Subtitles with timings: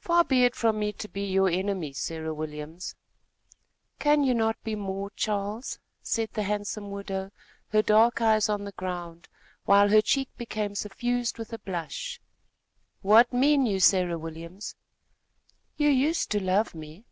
[0.00, 2.96] "Far be it from me to be your enemy, Sarah Williams."
[4.00, 7.30] "Can you not be more, Charles?" said the handsome widow,
[7.68, 9.28] her dark eyes on the ground,
[9.66, 12.20] while her cheek became suffused with a blush.
[13.00, 14.74] "What mean you, Sarah Williams?"
[15.76, 17.04] "You used to love me."